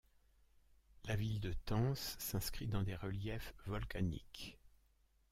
La 1.05 1.15
ville 1.15 1.39
de 1.39 1.53
Tence 1.53 2.15
s'inscrit 2.17 2.65
dans 2.65 2.81
des 2.81 2.95
reliefs 2.95 3.53
volcaniques. 3.67 4.57